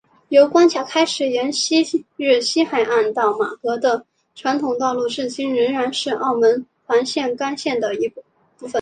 [0.29, 1.85] 由关闸开始沿昔
[2.17, 8.23] 日西海岸到妈阁的传统道路至今仍然是澳门环城干线的一部
[8.57, 8.67] 分。